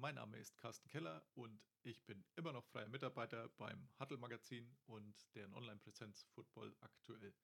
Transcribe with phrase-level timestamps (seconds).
[0.00, 4.72] Mein Name ist Carsten Keller und ich bin immer noch freier Mitarbeiter beim Huddle Magazin
[4.86, 7.34] und deren Online-Präsenz Football aktuell.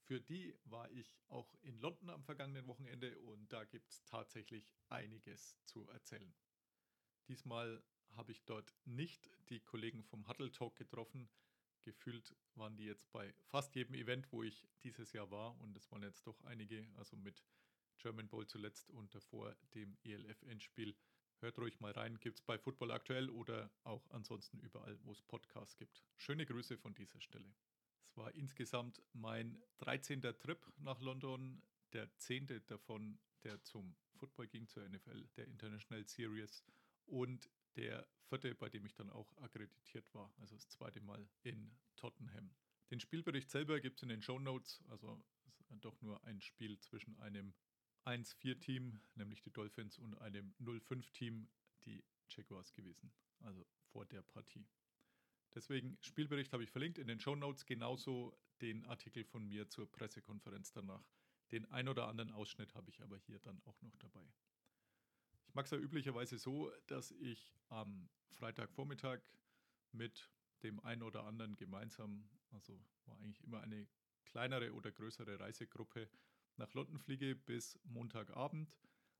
[0.00, 4.74] Für die war ich auch in London am vergangenen Wochenende und da gibt es tatsächlich
[4.88, 6.34] einiges zu erzählen.
[7.28, 7.80] Diesmal
[8.16, 11.30] habe ich dort nicht die Kollegen vom Huddle Talk getroffen.
[11.84, 15.88] Gefühlt waren die jetzt bei fast jedem Event, wo ich dieses Jahr war und es
[15.92, 17.44] waren jetzt doch einige, also mit
[17.98, 20.96] German Bowl zuletzt und davor dem ELF-Endspiel
[21.40, 25.22] Hört ruhig mal rein, gibt es bei Football aktuell oder auch ansonsten überall, wo es
[25.22, 26.04] Podcasts gibt.
[26.16, 27.54] Schöne Grüße von dieser Stelle.
[28.02, 30.22] Es war insgesamt mein 13.
[30.22, 32.62] Trip nach London, der 10.
[32.66, 36.64] davon, der zum Football ging, zur NFL, der International Series
[37.06, 41.76] und der vierte, bei dem ich dann auch akkreditiert war, also das zweite Mal in
[41.96, 42.54] Tottenham.
[42.90, 45.22] Den Spielbericht selber gibt es in den Show Notes, also
[45.80, 47.54] doch nur ein Spiel zwischen einem
[48.04, 51.48] 1-4-Team, nämlich die Dolphins, und einem 0-5-Team,
[51.84, 53.12] die Jaguars gewesen.
[53.40, 54.66] Also vor der Partie.
[55.54, 59.90] Deswegen, Spielbericht habe ich verlinkt in den Show Notes, genauso den Artikel von mir zur
[59.90, 61.04] Pressekonferenz danach.
[61.52, 64.26] Den ein oder anderen Ausschnitt habe ich aber hier dann auch noch dabei.
[65.46, 69.20] Ich mag es ja üblicherweise so, dass ich am Freitagvormittag
[69.92, 70.28] mit
[70.62, 73.86] dem einen oder anderen gemeinsam, also war eigentlich immer eine
[74.24, 76.08] kleinere oder größere Reisegruppe,
[76.56, 78.76] nach London fliege bis Montagabend.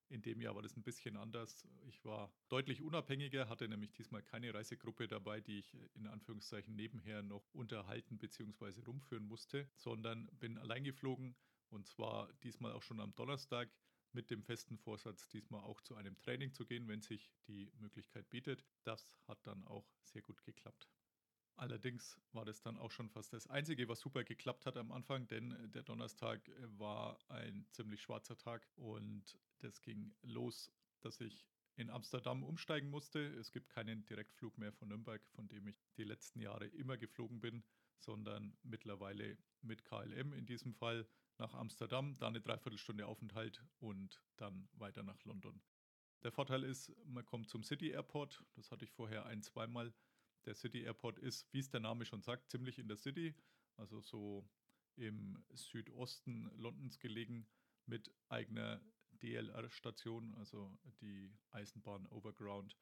[0.09, 1.67] In dem Jahr war das ein bisschen anders.
[1.87, 7.23] Ich war deutlich unabhängiger, hatte nämlich diesmal keine Reisegruppe dabei, die ich in Anführungszeichen nebenher
[7.23, 8.83] noch unterhalten bzw.
[8.87, 11.35] rumführen musste, sondern bin allein geflogen
[11.71, 13.71] und zwar diesmal auch schon am Donnerstag
[14.13, 18.31] mit dem festen Vorsatz, diesmal auch zu einem Training zu gehen, wenn sich die Möglichkeit
[18.31, 18.65] bietet.
[18.85, 20.89] Das hat dann auch sehr gut geklappt.
[21.57, 25.29] Allerdings war das dann auch schon fast das Einzige, was super geklappt hat am Anfang,
[25.29, 31.91] denn der Donnerstag war ein ziemlich schwarzer Tag und das ging los, dass ich in
[31.91, 33.21] Amsterdam umsteigen musste.
[33.21, 37.41] Es gibt keinen Direktflug mehr von Nürnberg, von dem ich die letzten Jahre immer geflogen
[37.41, 37.65] bin,
[37.99, 41.07] sondern mittlerweile mit KLM in diesem Fall
[41.39, 45.61] nach Amsterdam, da eine Dreiviertelstunde Aufenthalt und dann weiter nach London.
[46.23, 49.93] Der Vorteil ist, man kommt zum City Airport, das hatte ich vorher ein, zweimal
[50.47, 53.35] der City Airport ist, wie es der Name schon sagt, ziemlich in der City,
[53.77, 54.49] also so
[54.97, 57.47] im Südosten Londons gelegen,
[57.87, 58.81] mit eigener
[59.23, 62.77] DLR-Station, also die Eisenbahn Overground,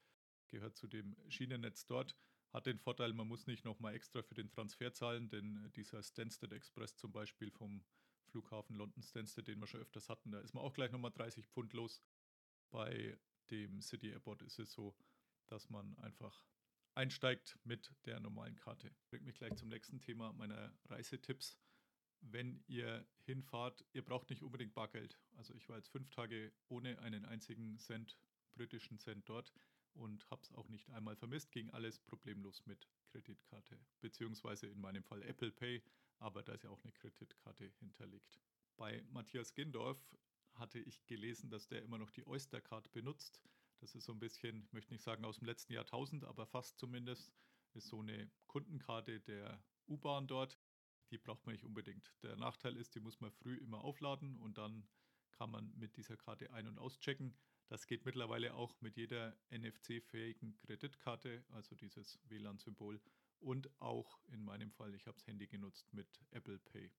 [0.49, 2.17] gehört zu dem Schienennetz dort.
[2.53, 6.53] Hat den Vorteil, man muss nicht nochmal extra für den Transfer zahlen, denn dieser Stansted
[6.53, 7.85] Express zum Beispiel vom
[8.27, 11.47] Flughafen London Stansted, den wir schon öfters hatten, da ist man auch gleich nochmal 30
[11.49, 12.03] Pfund los.
[12.71, 13.19] Bei
[13.51, 14.95] dem City Airport ist es so,
[15.47, 16.45] dass man einfach
[16.95, 18.91] einsteigt mit der normalen Karte.
[19.09, 21.59] Bringt mich gleich zum nächsten Thema meiner Reisetipps.
[22.21, 25.19] Wenn ihr hinfahrt, ihr braucht nicht unbedingt Bargeld.
[25.37, 28.17] Also ich war jetzt fünf Tage ohne einen einzigen Cent,
[28.55, 29.53] britischen Cent dort
[29.95, 31.51] und habe es auch nicht einmal vermisst.
[31.51, 35.83] Ging alles problemlos mit Kreditkarte, beziehungsweise in meinem Fall Apple Pay,
[36.19, 38.39] aber da ist ja auch eine Kreditkarte hinterlegt.
[38.77, 39.99] Bei Matthias Gindorf
[40.55, 43.43] hatte ich gelesen, dass der immer noch die Oyster Card benutzt.
[43.83, 46.79] Das ist so ein bisschen, ich möchte nicht sagen aus dem letzten Jahrtausend, aber fast
[46.79, 47.33] zumindest,
[47.75, 50.57] ist so eine Kundenkarte der U-Bahn dort.
[51.11, 52.15] Die braucht man nicht unbedingt.
[52.23, 54.87] Der Nachteil ist, die muss man früh immer aufladen und dann
[55.33, 57.37] kann man mit dieser Karte ein- und auschecken.
[57.67, 63.01] Das geht mittlerweile auch mit jeder NFC-fähigen Kreditkarte, also dieses WLAN-Symbol.
[63.41, 66.93] Und auch in meinem Fall, ich habe das Handy genutzt mit Apple Pay.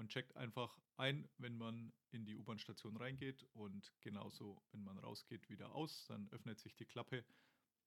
[0.00, 5.50] Man checkt einfach ein, wenn man in die U-Bahn-Station reingeht und genauso, wenn man rausgeht,
[5.50, 6.06] wieder aus.
[6.06, 7.22] Dann öffnet sich die Klappe.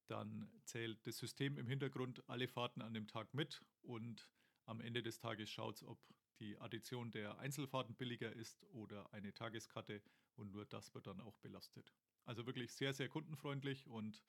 [0.06, 4.30] Dann zählt das System im Hintergrund alle Fahrten an dem Tag mit und
[4.66, 5.98] am Ende des Tages schaut es, ob
[6.40, 10.04] die Addition der Einzelfahrten billiger ist oder eine Tageskarte
[10.36, 11.96] und nur das wird dann auch belastet.
[12.26, 14.24] Also wirklich sehr, sehr kundenfreundlich und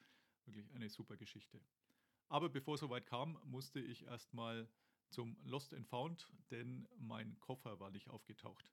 [0.46, 1.60] wirklich eine super Geschichte.
[2.28, 4.70] Aber bevor es soweit kam, musste ich erstmal
[5.10, 8.72] zum Lost and Found, denn mein Koffer war nicht aufgetaucht.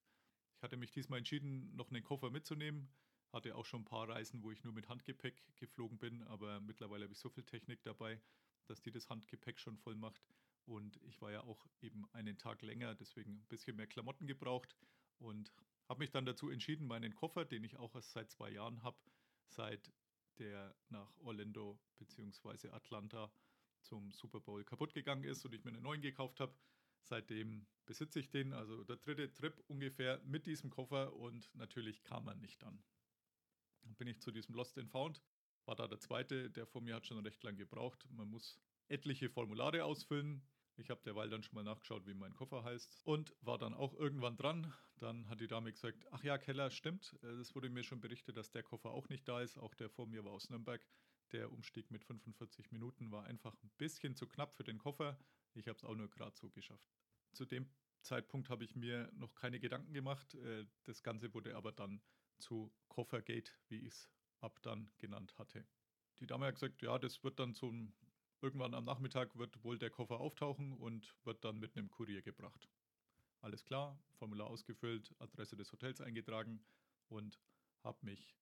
[0.58, 2.90] Ich hatte mich diesmal entschieden, noch einen Koffer mitzunehmen.
[3.32, 7.06] Hatte auch schon ein paar Reisen, wo ich nur mit Handgepäck geflogen bin, aber mittlerweile
[7.06, 8.22] habe ich so viel Technik dabei,
[8.66, 10.22] dass die das Handgepäck schon voll macht.
[10.66, 14.76] Und ich war ja auch eben einen Tag länger, deswegen ein bisschen mehr Klamotten gebraucht
[15.18, 15.52] und
[15.88, 18.98] habe mich dann dazu entschieden, meinen Koffer, den ich auch erst seit zwei Jahren habe,
[19.48, 19.92] seit
[20.38, 22.70] der nach Orlando bzw.
[22.70, 23.32] Atlanta
[23.82, 26.56] zum Super Bowl kaputt gegangen ist und ich mir einen neuen gekauft habe.
[27.04, 32.28] Seitdem besitze ich den, also der dritte Trip ungefähr mit diesem Koffer und natürlich kam
[32.28, 32.84] er nicht an.
[33.82, 35.22] Dann bin ich zu diesem Lost and Found,
[35.66, 38.08] war da der zweite, der vor mir hat schon recht lang gebraucht.
[38.12, 40.44] Man muss etliche Formulare ausfüllen.
[40.78, 43.94] Ich habe derweil dann schon mal nachgeschaut, wie mein Koffer heißt und war dann auch
[43.94, 44.74] irgendwann dran.
[44.98, 47.18] Dann hat die Dame gesagt, ach ja, Keller, stimmt.
[47.24, 49.58] Äh, es wurde mir schon berichtet, dass der Koffer auch nicht da ist.
[49.58, 50.86] Auch der vor mir war aus Nürnberg.
[51.32, 55.18] Der Umstieg mit 45 Minuten war einfach ein bisschen zu knapp für den Koffer.
[55.54, 56.92] Ich habe es auch nur gerade so geschafft.
[57.34, 57.70] Zu dem
[58.02, 60.34] Zeitpunkt habe ich mir noch keine Gedanken gemacht.
[60.36, 62.02] Äh, das Ganze wurde aber dann
[62.40, 65.66] zu Koffergate, wie ich es ab dann genannt hatte.
[66.20, 67.94] Die Dame hat gesagt, ja, das wird dann zum
[68.42, 72.70] irgendwann am Nachmittag wird wohl der Koffer auftauchen und wird dann mit einem Kurier gebracht.
[73.42, 76.64] Alles klar, Formular ausgefüllt, Adresse des Hotels eingetragen
[77.08, 77.40] und
[77.84, 78.36] habe mich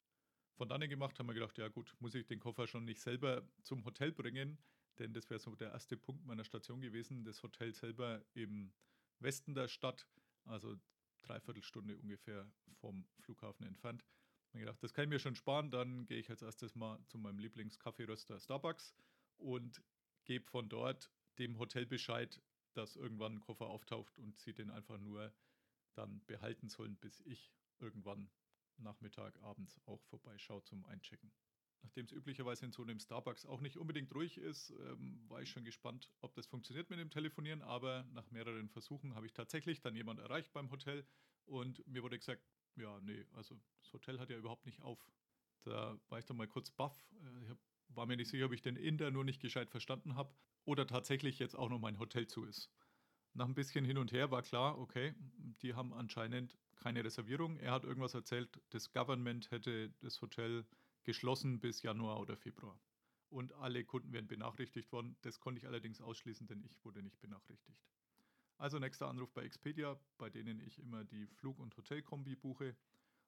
[0.60, 3.48] von dannen gemacht, haben wir gedacht, ja gut, muss ich den Koffer schon nicht selber
[3.64, 4.58] zum Hotel bringen,
[4.98, 7.24] denn das wäre so der erste Punkt meiner Station gewesen.
[7.24, 8.74] Das Hotel selber im
[9.20, 10.06] Westen der Stadt,
[10.44, 10.76] also
[11.22, 14.04] dreiviertel Stunde ungefähr vom Flughafen entfernt.
[14.50, 17.18] Habe gedacht, das kann ich mir schon sparen, dann gehe ich als erstes mal zu
[17.18, 18.94] meinem Lieblingskaffeeröster Starbucks
[19.38, 19.82] und
[20.26, 22.42] gebe von dort dem Hotel Bescheid,
[22.74, 25.34] dass irgendwann ein Koffer auftaucht und sie den einfach nur
[25.94, 28.30] dann behalten sollen, bis ich irgendwann
[28.80, 31.32] Nachmittag, abends auch vorbeischaue zum Einchecken.
[31.82, 35.50] Nachdem es üblicherweise in so einem Starbucks auch nicht unbedingt ruhig ist, ähm, war ich
[35.50, 37.62] schon gespannt, ob das funktioniert mit dem Telefonieren.
[37.62, 41.06] Aber nach mehreren Versuchen habe ich tatsächlich dann jemand erreicht beim Hotel
[41.46, 42.44] und mir wurde gesagt,
[42.76, 45.00] ja, nee, also das Hotel hat ja überhaupt nicht auf.
[45.64, 46.96] Da war ich dann mal kurz baff.
[47.24, 47.54] Äh,
[47.90, 50.34] ich war mir nicht sicher, ob ich den Inder nur nicht gescheit verstanden habe
[50.66, 52.70] oder tatsächlich jetzt auch noch mein Hotel zu ist.
[53.34, 55.16] Nach ein bisschen hin und her war klar, okay,
[55.62, 57.58] die haben anscheinend keine Reservierung.
[57.58, 60.66] Er hat irgendwas erzählt, das Government hätte das Hotel
[61.04, 62.80] geschlossen bis Januar oder Februar.
[63.30, 65.16] Und alle Kunden werden benachrichtigt worden.
[65.22, 67.80] Das konnte ich allerdings ausschließen, denn ich wurde nicht benachrichtigt.
[68.58, 72.76] Also nächster Anruf bei Expedia, bei denen ich immer die Flug- und Hotelkombi buche.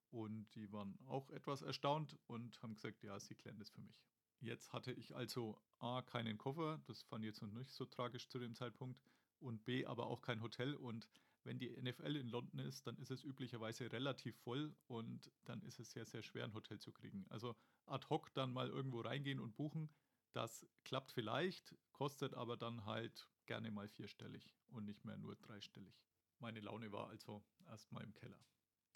[0.10, 4.04] Und die waren auch etwas erstaunt und haben gesagt, ja, sie klären das für mich.
[4.42, 8.28] Jetzt hatte ich also A, keinen Koffer, das fand ich jetzt noch nicht so tragisch
[8.28, 9.00] zu dem Zeitpunkt,
[9.42, 10.76] und B, aber auch kein Hotel.
[10.76, 11.08] Und
[11.44, 15.80] wenn die NFL in London ist, dann ist es üblicherweise relativ voll und dann ist
[15.80, 17.26] es sehr, sehr schwer, ein Hotel zu kriegen.
[17.30, 17.56] Also
[17.86, 19.90] ad hoc dann mal irgendwo reingehen und buchen,
[20.34, 26.06] das klappt vielleicht, kostet aber dann halt gerne mal vierstellig und nicht mehr nur dreistellig.
[26.40, 28.40] Meine Laune war also erstmal im Keller.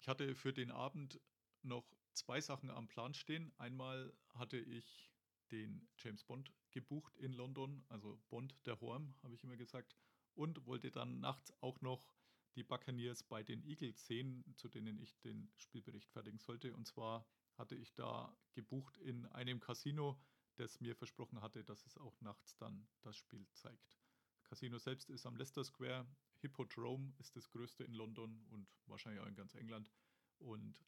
[0.00, 1.20] Ich hatte für den Abend
[1.62, 3.52] noch zwei Sachen am Plan stehen.
[3.58, 5.12] Einmal hatte ich
[5.50, 9.96] den James Bond gebucht in London, also Bond der Horm, habe ich immer gesagt,
[10.34, 12.12] und wollte dann nachts auch noch
[12.56, 16.74] die Buccaneers bei den Eagles sehen, zu denen ich den Spielbericht fertigen sollte.
[16.74, 20.18] Und zwar hatte ich da gebucht in einem Casino,
[20.56, 23.98] das mir versprochen hatte, dass es auch nachts dann das Spiel zeigt.
[24.44, 26.06] Casino selbst ist am Leicester Square.
[26.40, 29.90] Hippodrome ist das größte in London und wahrscheinlich auch in ganz England.
[30.38, 30.82] Und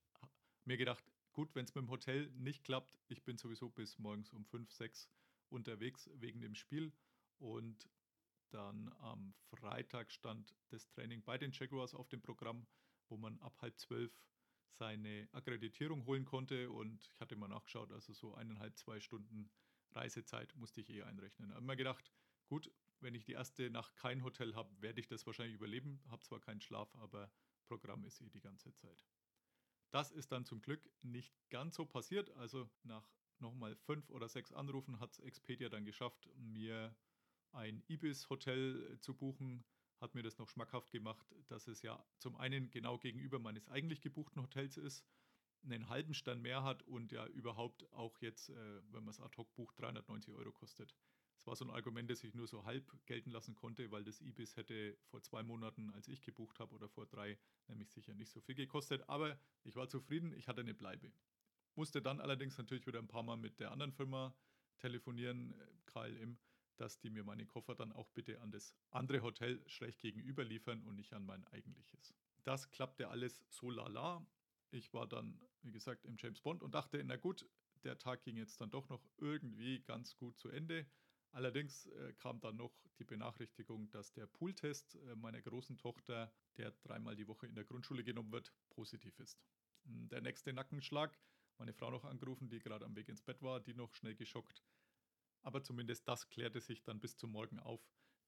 [0.64, 4.32] mir gedacht, gut, wenn es mit dem Hotel nicht klappt, ich bin sowieso bis morgens
[4.32, 5.08] um 5, 6
[5.50, 6.92] unterwegs wegen dem Spiel.
[7.38, 7.88] Und
[8.50, 12.66] dann am Freitag stand das Training bei den Jaguars auf dem Programm,
[13.08, 14.12] wo man ab halb zwölf
[14.70, 16.70] seine Akkreditierung holen konnte.
[16.70, 19.50] Und ich hatte mal nachgeschaut, also so eineinhalb, zwei Stunden
[19.92, 21.52] Reisezeit musste ich eh einrechnen.
[21.52, 22.12] Habe mir gedacht,
[22.46, 22.70] gut,
[23.00, 26.00] wenn ich die erste Nacht kein Hotel habe, werde ich das wahrscheinlich überleben.
[26.08, 27.30] Habe zwar keinen Schlaf, aber
[27.66, 29.04] Programm ist eh die ganze Zeit.
[29.90, 32.30] Das ist dann zum Glück nicht ganz so passiert.
[32.36, 33.08] Also nach
[33.38, 36.94] nochmal fünf oder sechs Anrufen hat es Expedia dann geschafft, mir
[37.52, 39.64] ein Ibis-Hotel äh, zu buchen,
[40.00, 44.00] hat mir das noch schmackhaft gemacht, dass es ja zum einen genau gegenüber meines eigentlich
[44.00, 45.04] gebuchten Hotels ist,
[45.64, 49.36] einen halben Stern mehr hat und ja überhaupt auch jetzt, äh, wenn man es ad
[49.36, 50.94] hoc bucht, 390 Euro kostet.
[51.38, 54.20] Das war so ein Argument, das ich nur so halb gelten lassen konnte, weil das
[54.20, 57.38] Ibis hätte vor zwei Monaten, als ich gebucht habe, oder vor drei,
[57.68, 59.08] nämlich sicher nicht so viel gekostet.
[59.08, 61.12] Aber ich war zufrieden, ich hatte eine Bleibe.
[61.74, 64.34] Musste dann allerdings natürlich wieder ein paar Mal mit der anderen Firma
[64.78, 66.38] telefonieren, äh, KLM,
[66.78, 70.82] dass die mir meine Koffer dann auch bitte an das andere Hotel schräg gegenüber liefern
[70.84, 72.14] und nicht an mein eigentliches.
[72.44, 74.26] Das klappte alles so lala.
[74.70, 77.46] Ich war dann, wie gesagt, im James Bond und dachte, na gut,
[77.84, 80.86] der Tag ging jetzt dann doch noch irgendwie ganz gut zu Ende.
[81.30, 86.70] Allerdings äh, kam dann noch die Benachrichtigung, dass der Pooltest äh, meiner großen Tochter, der
[86.82, 89.38] dreimal die Woche in der Grundschule genommen wird, positiv ist.
[89.84, 91.18] Hm, der nächste Nackenschlag,
[91.58, 94.62] meine Frau noch angerufen, die gerade am Weg ins Bett war, die noch schnell geschockt.
[95.42, 97.80] Aber zumindest das klärte sich dann bis zum Morgen auf,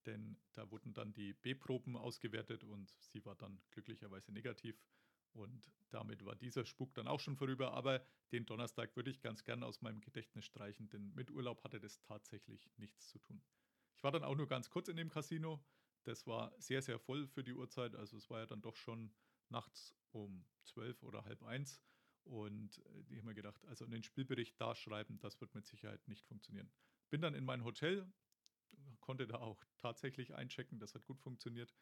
[0.07, 4.81] denn da wurden dann die B-Proben ausgewertet und sie war dann glücklicherweise negativ.
[5.33, 7.73] Und damit war dieser Spuk dann auch schon vorüber.
[7.73, 11.79] Aber den Donnerstag würde ich ganz gern aus meinem Gedächtnis streichen, denn mit Urlaub hatte
[11.79, 13.43] das tatsächlich nichts zu tun.
[13.95, 15.65] Ich war dann auch nur ganz kurz in dem Casino.
[16.05, 17.95] Das war sehr, sehr voll für die Uhrzeit.
[17.95, 19.13] Also es war ja dann doch schon
[19.51, 21.83] nachts um zwölf oder halb eins.
[22.25, 26.07] Und äh, ich habe mir gedacht, also einen Spielbericht da schreiben, das wird mit Sicherheit
[26.09, 26.71] nicht funktionieren.
[27.11, 28.11] Bin dann in mein Hotel,
[29.01, 31.75] konnte da auch tatsächlich einchecken, das hat gut funktioniert.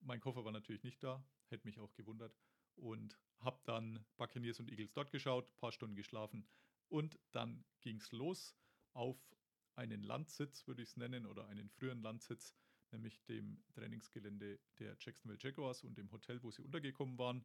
[0.00, 2.36] Mein Koffer war natürlich nicht da, hätte mich auch gewundert.
[2.76, 6.46] Und habe dann Buccaneers und Eagles dort geschaut, paar Stunden geschlafen.
[6.88, 8.56] Und dann ging es los
[8.92, 9.18] auf
[9.74, 12.54] einen Landsitz, würde ich es nennen, oder einen früheren Landsitz,
[12.92, 17.44] nämlich dem Trainingsgelände der Jacksonville Jaguars und dem Hotel, wo sie untergekommen waren.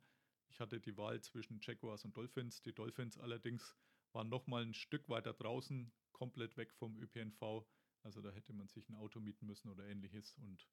[0.50, 2.62] Ich hatte die Wahl zwischen Jaguars und Dolphins.
[2.62, 3.76] Die Dolphins allerdings
[4.12, 7.66] waren nochmal ein Stück weiter draußen, komplett weg vom ÖPNV.
[8.04, 10.38] Also da hätte man sich ein Auto mieten müssen oder ähnliches.
[10.38, 10.70] Und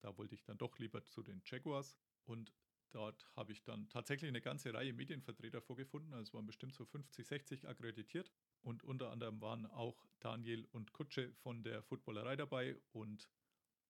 [0.00, 1.96] da wollte ich dann doch lieber zu den Jaguars.
[2.22, 2.54] Und
[2.92, 6.12] dort habe ich dann tatsächlich eine ganze Reihe Medienvertreter vorgefunden.
[6.12, 8.30] Also es waren bestimmt so 50, 60 akkreditiert.
[8.60, 12.80] Und unter anderem waren auch Daniel und Kutsche von der Footballerei dabei.
[12.92, 13.28] Und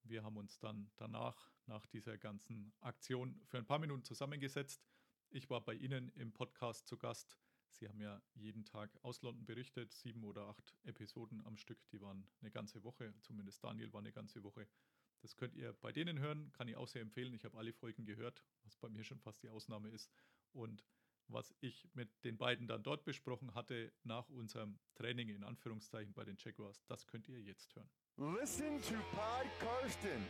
[0.05, 4.83] wir haben uns dann danach, nach dieser ganzen Aktion, für ein paar Minuten zusammengesetzt.
[5.29, 7.37] Ich war bei Ihnen im Podcast zu Gast.
[7.73, 11.79] Sie haben ja jeden Tag aus London berichtet, sieben oder acht Episoden am Stück.
[11.91, 14.69] Die waren eine ganze Woche, zumindest Daniel war eine ganze Woche.
[15.21, 17.33] Das könnt ihr bei denen hören, kann ich auch sehr empfehlen.
[17.33, 20.11] Ich habe alle Folgen gehört, was bei mir schon fast die Ausnahme ist.
[20.53, 20.85] Und
[21.29, 26.25] was ich mit den beiden dann dort besprochen hatte nach unserem Training in Anführungszeichen bei
[26.25, 27.89] den Jaguars, das könnt ihr jetzt hören.
[28.17, 30.27] Listen to Pod Karsten.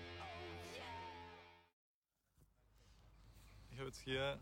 [3.71, 4.39] Ich habe jetzt hier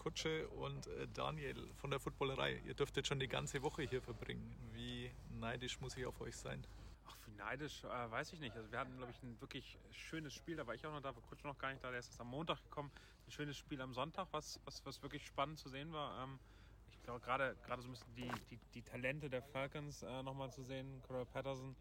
[0.00, 2.62] Kutsche und äh, Daniel von der Footballerei.
[2.64, 4.56] Ihr dürftet schon die ganze Woche hier verbringen.
[4.72, 6.66] Wie neidisch muss ich auf euch sein?
[7.06, 8.56] Ach, wie neidisch, äh, weiß ich nicht.
[8.56, 10.56] Also wir hatten, glaube ich, ein wirklich schönes Spiel.
[10.56, 11.90] Da war ich auch noch da, war Kutsche noch gar nicht da.
[11.90, 12.90] Der ist erst am Montag gekommen.
[13.26, 16.24] Ein schönes Spiel am Sonntag, was, was, was wirklich spannend zu sehen war.
[16.24, 16.38] Ähm,
[16.88, 20.62] ich glaube, gerade, so ein bisschen die, die, die Talente der Falcons äh, nochmal zu
[20.62, 21.02] sehen.
[21.06, 21.76] Cordell Patterson,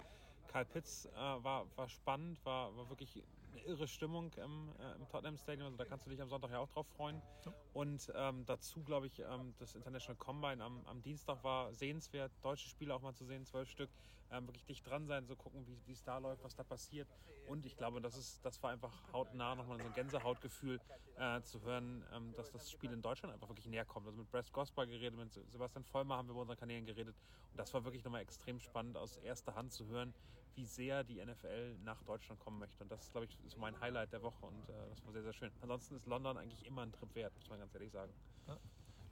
[0.52, 3.24] Kyle Pitts äh, war, war spannend, war, war wirklich
[3.60, 5.66] eine irre Stimmung im, äh, im Tottenham Stadium.
[5.66, 7.22] Also da kannst du dich am Sonntag ja auch drauf freuen.
[7.46, 7.54] Ja.
[7.74, 12.70] Und ähm, dazu, glaube ich, ähm, das International Combine am, am Dienstag war sehenswert, deutsche
[12.70, 13.90] Spieler auch mal zu sehen, zwölf Stück.
[14.32, 17.08] Ähm, wirklich dicht dran sein, so gucken, wie es da läuft, was da passiert.
[17.48, 20.80] Und ich glaube, das, ist, das war einfach hautnah nochmal so ein Gänsehautgefühl
[21.18, 24.06] äh, zu hören, ähm, dass das Spiel in Deutschland einfach wirklich näher kommt.
[24.06, 27.16] Also mit Brest Gosper geredet, mit Sebastian Vollmer haben wir bei unseren Kanälen geredet.
[27.52, 30.14] Und das war wirklich nochmal extrem spannend aus erster Hand zu hören,
[30.60, 32.84] wie sehr die NFL nach Deutschland kommen möchte.
[32.84, 35.24] Und das ist, glaube ich, so mein Highlight der Woche und äh, das war sehr,
[35.24, 35.52] sehr schön.
[35.62, 38.12] Ansonsten ist London eigentlich immer ein Trip wert, muss man ganz ehrlich sagen.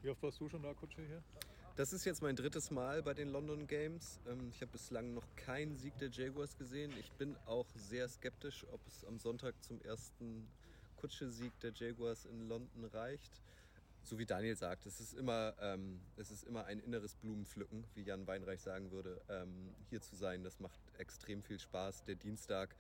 [0.01, 1.23] Wie oft warst du schon da, Kutsche, hier?
[1.77, 4.19] Das ist jetzt mein drittes Mal bei den London Games.
[4.27, 6.91] Ähm, Ich habe bislang noch keinen Sieg der Jaguars gesehen.
[6.99, 10.47] Ich bin auch sehr skeptisch, ob es am Sonntag zum ersten
[10.97, 13.41] Kutsche-Sieg der Jaguars in London reicht.
[14.07, 18.03] So wie Daniel sagt, es ist immer, ähm, es ist immer ein inneres Blumenpflücken, wie
[18.03, 20.45] Jan Weinreich sagen würde, ähm, hier zu sein.
[20.45, 22.05] Das macht extrem viel Spaß.
[22.05, 22.73] Der Dienstag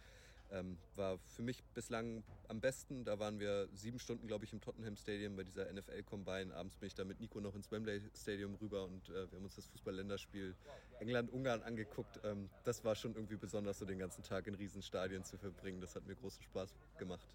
[0.51, 3.03] ähm, war für mich bislang am besten.
[3.03, 6.55] Da waren wir sieben Stunden, glaube ich, im Tottenham Stadium bei dieser NFL Combine.
[6.55, 9.43] Abends bin ich da mit Nico noch ins Wembley Stadium rüber und äh, wir haben
[9.43, 10.55] uns das Fußball-Länderspiel
[11.01, 12.21] England-Ungarn angeguckt.
[12.23, 15.81] Ähm, das war schon irgendwie besonders, so den ganzen Tag in Riesenstadien zu verbringen.
[15.81, 17.27] Das hat mir großen Spaß gemacht.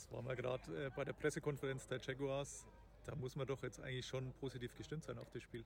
[0.00, 2.64] Jetzt waren wir gerade äh, bei der Pressekonferenz der Jaguars.
[3.04, 5.62] Da muss man doch jetzt eigentlich schon positiv gestimmt sein auf das Spiel.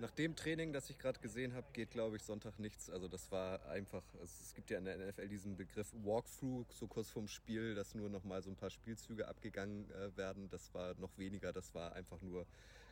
[0.00, 2.90] Nach dem Training, das ich gerade gesehen habe, geht, glaube ich, Sonntag nichts.
[2.90, 6.88] Also das war einfach, es, es gibt ja in der NFL diesen Begriff Walkthrough, so
[6.88, 10.50] kurz vorm Spiel, dass nur noch mal so ein paar Spielzüge abgegangen äh, werden.
[10.50, 12.44] Das war noch weniger, das war einfach nur,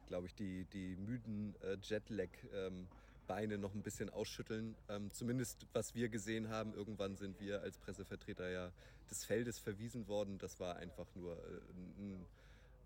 [0.06, 2.28] glaube ich, die, die müden äh, Jetlag.
[2.54, 2.86] Ähm,
[3.30, 4.74] Beine noch ein bisschen ausschütteln.
[4.88, 8.72] Ähm, zumindest was wir gesehen haben, irgendwann sind wir als Pressevertreter ja
[9.08, 10.36] des Feldes verwiesen worden.
[10.38, 11.60] Das war einfach nur äh,
[12.00, 12.26] ein,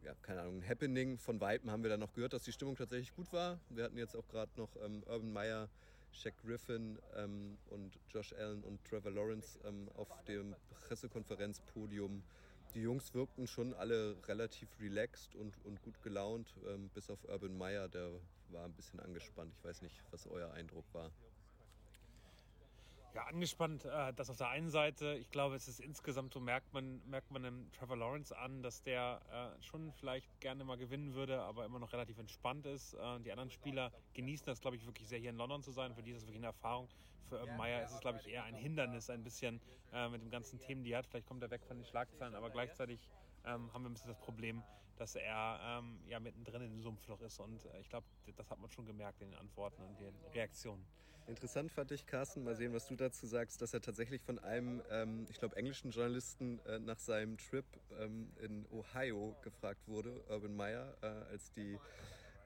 [0.05, 1.17] ja, keine Ahnung, ein Happening.
[1.17, 3.59] Von Weitem haben wir dann noch gehört, dass die Stimmung tatsächlich gut war.
[3.71, 5.71] Wir hatten jetzt auch gerade noch ähm, Urban Meyer,
[6.13, 10.55] Shaq Griffin ähm, und Josh Allen und Trevor Lawrence ähm, auf dem
[10.87, 12.23] Pressekonferenzpodium.
[12.75, 17.57] Die Jungs wirkten schon alle relativ relaxed und, und gut gelaunt, ähm, bis auf Urban
[17.57, 18.11] Meyer, der
[18.51, 19.53] war ein bisschen angespannt.
[19.57, 21.11] Ich weiß nicht, was euer Eindruck war.
[23.15, 25.17] Ja, angespannt, äh, das auf der einen Seite.
[25.21, 28.83] Ich glaube, es ist insgesamt so, merkt man, merkt man dem Trevor Lawrence an, dass
[28.83, 32.95] der äh, schon vielleicht gerne mal gewinnen würde, aber immer noch relativ entspannt ist.
[32.95, 35.95] Äh, die anderen Spieler genießen das, glaube ich, wirklich sehr hier in London zu sein.
[35.95, 36.89] Für die ist das wirklich eine Erfahrung.
[37.29, 39.61] Für Urban Meyer ist es, glaube ich, eher ein Hindernis, ein bisschen
[39.93, 41.07] äh, mit den ganzen Themen, die er hat.
[41.07, 43.09] Vielleicht kommt er weg von den Schlagzeilen, aber gleichzeitig
[43.45, 44.63] ähm, haben wir ein bisschen das Problem,
[44.97, 47.41] dass er ähm, ja mittendrin in dem Sumpfloch ist.
[47.41, 50.85] Und äh, ich glaube, das hat man schon gemerkt in den Antworten und den Reaktionen.
[51.27, 54.83] Interessant fand ich, Carsten, mal sehen, was du dazu sagst, dass er tatsächlich von einem,
[54.91, 57.65] ähm, ich glaube, englischen Journalisten äh, nach seinem Trip
[57.99, 61.79] ähm, in Ohio gefragt wurde, Urban Meyer, äh, als die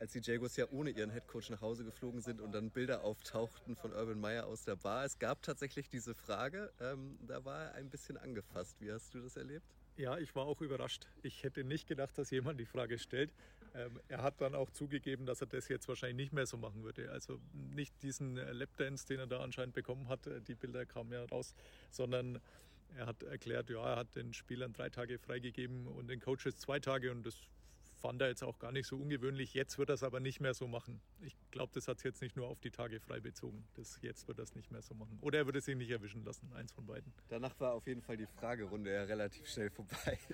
[0.00, 3.76] als die Jaguars ja ohne ihren Headcoach nach Hause geflogen sind und dann Bilder auftauchten
[3.76, 5.04] von Urban Meyer aus der Bar.
[5.04, 8.80] Es gab tatsächlich diese Frage, ähm, da war er ein bisschen angefasst.
[8.80, 9.66] Wie hast du das erlebt?
[9.96, 11.08] Ja, ich war auch überrascht.
[11.22, 13.32] Ich hätte nicht gedacht, dass jemand die Frage stellt.
[13.74, 16.84] Ähm, er hat dann auch zugegeben, dass er das jetzt wahrscheinlich nicht mehr so machen
[16.84, 17.10] würde.
[17.10, 21.12] Also nicht diesen äh, Lapdance, den er da anscheinend bekommen hat, äh, die Bilder kamen
[21.12, 21.54] ja raus,
[21.90, 22.40] sondern
[22.96, 26.78] er hat erklärt, ja, er hat den Spielern drei Tage freigegeben und den Coaches zwei
[26.80, 27.36] Tage und das
[27.98, 29.54] fand er jetzt auch gar nicht so ungewöhnlich.
[29.54, 31.00] Jetzt wird er es aber nicht mehr so machen.
[31.20, 33.66] Ich glaube, das hat es jetzt nicht nur auf die Tage frei bezogen.
[33.74, 35.18] Das, jetzt wird er es nicht mehr so machen.
[35.20, 37.12] Oder er würde sich nicht erwischen lassen, eins von beiden.
[37.28, 40.18] Danach war auf jeden Fall die Fragerunde ja relativ schnell vorbei.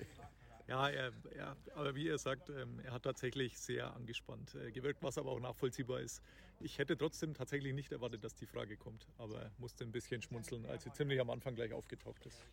[0.67, 5.03] Ja, er, er, aber wie er sagt, ähm, er hat tatsächlich sehr angespannt äh, gewirkt,
[5.03, 6.23] was aber auch nachvollziehbar ist.
[6.59, 10.23] Ich hätte trotzdem tatsächlich nicht erwartet, dass die Frage kommt, aber er musste ein bisschen
[10.23, 12.43] schmunzeln, als sie ziemlich am Anfang gleich aufgetaucht ist.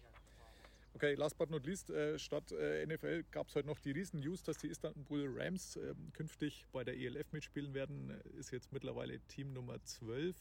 [0.94, 4.20] Okay, last but not least, äh, statt äh, NFL gab es heute noch die riesen
[4.20, 8.10] News, dass die Istanbul Rams äh, künftig bei der ELF mitspielen werden.
[8.38, 10.36] Ist jetzt mittlerweile Team Nummer 12.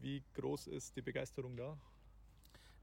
[0.00, 1.76] Wie groß ist die Begeisterung da?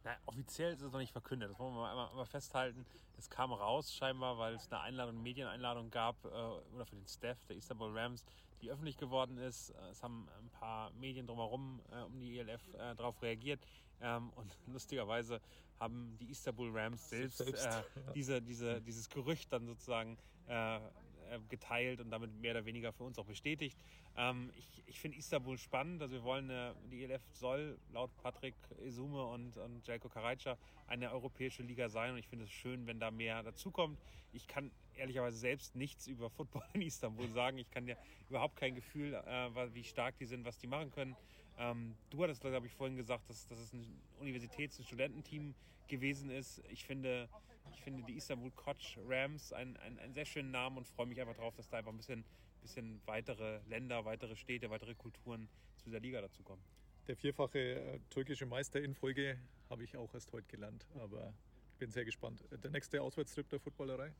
[0.03, 2.85] Na, offiziell ist es noch nicht verkündet, das wollen wir mal, mal festhalten.
[3.17, 7.43] Es kam raus scheinbar, weil es eine Einladung, Medieneinladung gab, äh, oder für den Staff
[7.45, 8.25] der Istanbul Rams,
[8.63, 9.69] die öffentlich geworden ist.
[9.69, 13.59] Äh, es haben ein paar Medien drumherum äh, um die ELF äh, darauf reagiert.
[14.01, 15.41] Ähm, und lustigerweise
[15.79, 17.83] haben die Istanbul Rams selbst, Selbst, äh,
[18.15, 20.17] diese, diese, dieses Gerücht dann sozusagen
[20.47, 23.77] äh, äh, geteilt und damit mehr oder weniger für uns auch bestätigt.
[24.15, 26.01] Ähm, ich ich finde Istanbul spannend.
[26.01, 28.55] Also wir wollen, äh, die ELF soll laut Patrick
[28.85, 32.99] Esume und, und Jelko Karajca eine europäische Liga sein und ich finde es schön, wenn
[32.99, 33.99] da mehr dazukommt.
[34.31, 37.57] Ich kann ehrlicherweise selbst nichts über Football in Istanbul sagen.
[37.57, 37.97] Ich kann dir
[38.29, 41.15] überhaupt kein Gefühl, äh, wie stark die sind, was die machen können.
[41.57, 45.53] Ähm, du hattest, glaube ich, vorhin gesagt, dass, dass es ein Universitäts- und Studententeam
[45.87, 46.61] gewesen ist.
[46.69, 47.29] Ich finde,
[47.71, 51.19] ich finde die Istanbul Koç Rams einen, einen, einen sehr schönen Namen und freue mich
[51.19, 52.23] einfach darauf, dass da einfach ein bisschen,
[52.61, 55.47] bisschen weitere Länder, weitere Städte, weitere Kulturen
[55.77, 56.63] zu dieser Liga dazukommen.
[57.07, 59.37] Der vierfache äh, türkische Meister in Folge
[59.69, 61.33] habe ich auch erst heute gelernt, aber
[61.73, 62.43] ich bin sehr gespannt.
[62.51, 64.13] Der nächste Auswärtstrip der Footballerei?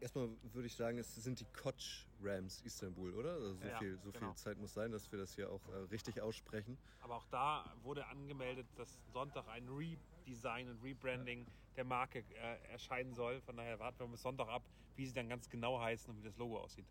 [0.00, 3.32] Erstmal würde ich sagen, es sind die Koç Rams Istanbul, oder?
[3.32, 4.28] Also so Ja, viel, so genau.
[4.28, 6.78] viel Zeit muss sein, dass wir das hier auch äh, richtig aussprechen.
[7.00, 13.14] Aber auch da wurde angemeldet, dass Sonntag ein Redesign und Rebranding der Marke äh, erscheinen
[13.14, 13.40] soll.
[13.40, 14.62] Von daher warten wir bis Sonntag ab,
[14.94, 16.86] wie sie dann ganz genau heißen und wie das Logo aussieht.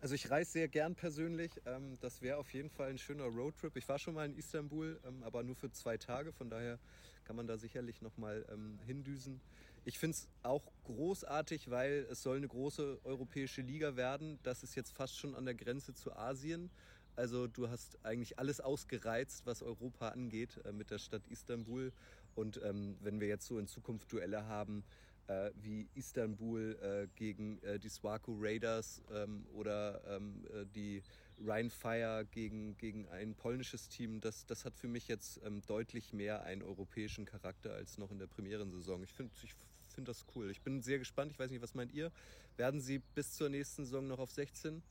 [0.00, 1.60] Also ich reise sehr gern persönlich.
[1.64, 3.76] Ähm, das wäre auf jeden Fall ein schöner Roadtrip.
[3.76, 6.32] Ich war schon mal in Istanbul, ähm, aber nur für zwei Tage.
[6.32, 6.80] Von daher
[7.24, 9.42] kann man da sicherlich noch mal ähm, hindüsen.
[9.84, 14.38] Ich finde es auch großartig, weil es soll eine große europäische Liga werden.
[14.44, 16.70] Das ist jetzt fast schon an der Grenze zu Asien.
[17.16, 21.92] Also du hast eigentlich alles ausgereizt, was Europa angeht äh, mit der Stadt Istanbul.
[22.34, 24.84] Und ähm, wenn wir jetzt so in Zukunft Duelle haben,
[25.26, 31.02] äh, wie Istanbul äh, gegen äh, die Swaco Raiders ähm, oder ähm, äh, die
[31.44, 36.12] Rhine Fire gegen, gegen ein polnisches Team, das, das hat für mich jetzt ähm, deutlich
[36.12, 39.02] mehr einen europäischen Charakter als noch in der Premierensaison.
[39.02, 39.54] Ich finde ich
[39.92, 40.50] find das cool.
[40.50, 41.32] Ich bin sehr gespannt.
[41.32, 42.10] Ich weiß nicht, was meint ihr?
[42.56, 44.82] Werden sie bis zur nächsten Saison noch auf 16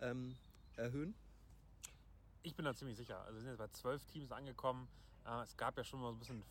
[0.00, 0.36] ähm,
[0.76, 1.14] erhöhen?
[2.42, 3.20] Ich bin da ziemlich sicher.
[3.20, 4.88] Also wir sind jetzt bei zwölf Teams angekommen.
[5.26, 6.42] Äh, es gab ja schon mal so ein bisschen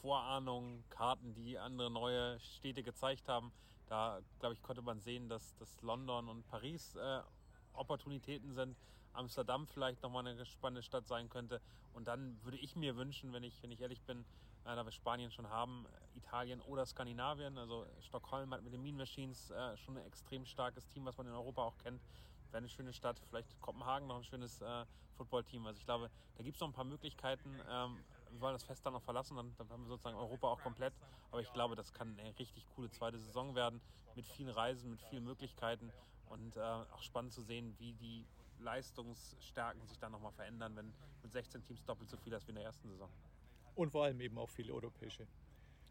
[0.00, 3.50] Vorahnungen, Karten, die andere neue Städte gezeigt haben.
[3.88, 7.20] Da, glaube ich, konnte man sehen, dass, dass London und Paris äh,
[7.72, 8.76] Opportunitäten sind.
[9.12, 11.60] Amsterdam vielleicht nochmal eine spannende Stadt sein könnte.
[11.94, 14.24] Und dann würde ich mir wünschen, wenn ich, wenn ich ehrlich bin,
[14.74, 17.56] da wir Spanien schon haben, Italien oder Skandinavien.
[17.58, 21.26] Also Stockholm hat mit den Mean Machines äh, schon ein extrem starkes Team, was man
[21.26, 22.02] in Europa auch kennt.
[22.50, 23.20] Wäre eine schöne Stadt.
[23.28, 24.84] Vielleicht Kopenhagen noch ein schönes äh,
[25.16, 25.66] Footballteam.
[25.66, 27.60] Also ich glaube, da gibt es noch ein paar Möglichkeiten.
[27.68, 27.98] Ähm,
[28.30, 30.94] wir wollen das Fest dann noch verlassen, dann, dann haben wir sozusagen Europa auch komplett.
[31.30, 33.80] Aber ich glaube, das kann eine richtig coole zweite Saison werden
[34.14, 35.92] mit vielen Reisen, mit vielen Möglichkeiten
[36.26, 38.26] und äh, auch spannend zu sehen, wie die
[38.58, 42.56] Leistungsstärken sich dann nochmal verändern, wenn mit 16 Teams doppelt so viel ist wie in
[42.56, 43.10] der ersten Saison.
[43.76, 45.28] Und vor allem eben auch viele europäische.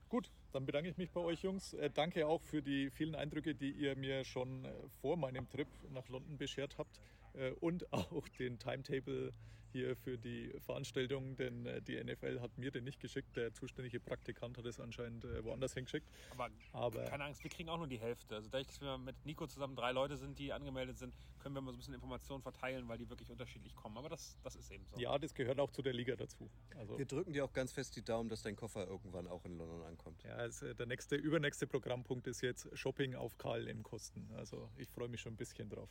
[0.10, 1.74] Gut, dann bedanke ich mich bei euch Jungs.
[1.74, 4.72] Äh, danke auch für die vielen Eindrücke, die ihr mir schon äh,
[5.02, 7.00] vor meinem Trip nach London beschert habt.
[7.34, 9.34] Äh, und auch den Timetable
[9.76, 13.36] hier für die Veranstaltung, denn äh, die NFL hat mir den nicht geschickt.
[13.36, 16.08] Der zuständige Praktikant hat es anscheinend äh, woanders hingeschickt.
[16.32, 18.36] Aber, Aber keine Angst, wir kriegen auch nur die Hälfte.
[18.36, 21.62] Also dadurch, dass wir mit Nico zusammen drei Leute sind, die angemeldet sind, können wir
[21.62, 23.98] mal so ein bisschen Informationen verteilen, weil die wirklich unterschiedlich kommen.
[23.98, 24.98] Aber das, das ist eben so.
[24.98, 26.50] ja, das gehört auch zu der Liga dazu.
[26.78, 29.58] Also, Wir drücken dir auch ganz fest die Daumen, dass dein Koffer irgendwann auch in
[29.58, 30.24] London ankommt.
[30.24, 34.30] ja, also der nächste, übernächste Programmpunkt ist jetzt Shopping auf KLM Kosten.
[34.36, 35.90] Also ich freue mich schon ein bisschen drauf.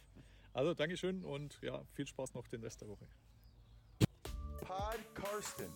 [0.54, 3.06] Also Dankeschön und ja, viel Spaß noch den Rest der Woche.
[4.64, 5.70] Pod Karsten.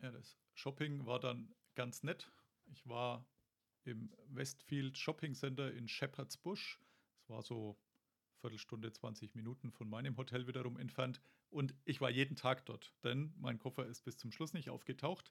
[0.00, 2.30] Ja, das Shopping war dann ganz nett.
[2.64, 3.26] Ich war
[3.84, 6.80] im Westfield Shopping Center in Shepherd's Bush.
[7.18, 7.78] Es war so
[8.40, 11.20] Viertelstunde, 20 Minuten von meinem Hotel wiederum entfernt.
[11.50, 15.30] Und ich war jeden Tag dort, denn mein Koffer ist bis zum Schluss nicht aufgetaucht.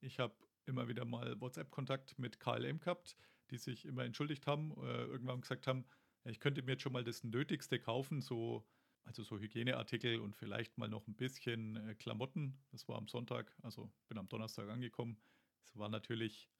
[0.00, 0.34] Ich habe
[0.66, 3.16] immer wieder mal WhatsApp-Kontakt mit KLM gehabt,
[3.50, 5.86] die sich immer entschuldigt haben, äh, irgendwann gesagt haben,
[6.24, 8.66] ich könnte mir jetzt schon mal das Nötigste kaufen, so,
[9.04, 12.58] also so Hygieneartikel und vielleicht mal noch ein bisschen äh, Klamotten.
[12.70, 15.18] Das war am Sonntag, also bin am Donnerstag angekommen.
[15.64, 16.50] Es war natürlich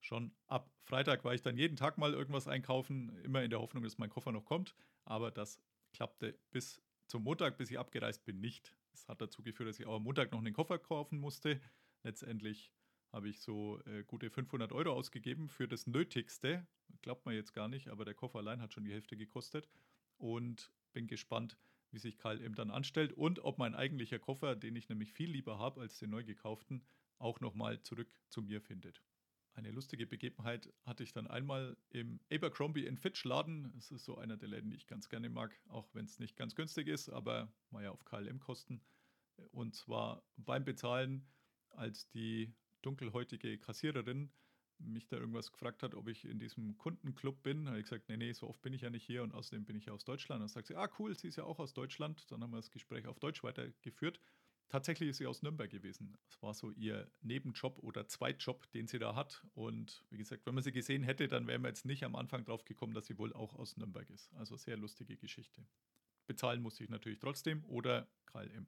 [0.00, 3.82] schon ab Freitag war ich dann jeden Tag mal irgendwas einkaufen, immer in der Hoffnung,
[3.82, 4.74] dass mein Koffer noch kommt.
[5.04, 5.60] Aber das
[5.92, 8.76] klappte bis zum Montag, bis ich abgereist bin, nicht.
[8.92, 11.60] Das hat dazu geführt, dass ich auch am Montag noch einen Koffer kaufen musste.
[12.02, 12.70] Letztendlich
[13.12, 16.66] habe ich so äh, gute 500 Euro ausgegeben für das Nötigste.
[17.00, 19.68] Glaubt man jetzt gar nicht, aber der Koffer allein hat schon die Hälfte gekostet.
[20.16, 21.58] Und bin gespannt,
[21.94, 25.58] wie sich KLM dann anstellt und ob mein eigentlicher Koffer, den ich nämlich viel lieber
[25.58, 26.84] habe als den neu gekauften,
[27.18, 29.00] auch nochmal zurück zu mir findet.
[29.54, 33.72] Eine lustige Begebenheit hatte ich dann einmal im Abercrombie Fitch Laden.
[33.78, 36.36] Es ist so einer der Läden, die ich ganz gerne mag, auch wenn es nicht
[36.36, 38.82] ganz günstig ist, aber mal ja auf KLM-Kosten.
[39.52, 41.28] Und zwar beim Bezahlen,
[41.70, 42.52] als die
[42.82, 44.32] dunkelhäutige Kassiererin
[44.78, 48.16] mich da irgendwas gefragt hat, ob ich in diesem Kundenclub bin, habe ich gesagt, nee,
[48.16, 50.42] nee, so oft bin ich ja nicht hier und außerdem bin ich ja aus Deutschland.
[50.42, 52.30] Dann sagt sie, ah cool, sie ist ja auch aus Deutschland.
[52.30, 54.20] Dann haben wir das Gespräch auf Deutsch weitergeführt.
[54.68, 56.16] Tatsächlich ist sie aus Nürnberg gewesen.
[56.26, 59.46] Das war so ihr Nebenjob oder Zweitjob, den sie da hat.
[59.54, 62.44] Und wie gesagt, wenn man sie gesehen hätte, dann wären wir jetzt nicht am Anfang
[62.44, 64.32] drauf gekommen, dass sie wohl auch aus Nürnberg ist.
[64.34, 65.64] Also sehr lustige Geschichte.
[66.26, 68.66] Bezahlen musste ich natürlich trotzdem oder KLM.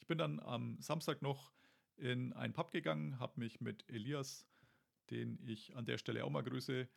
[0.00, 1.52] Ich bin dann am Samstag noch
[1.96, 4.46] in einen Pub gegangen, habe mich mit Elias,
[5.10, 6.88] den ich an der Stelle auch mal grüße,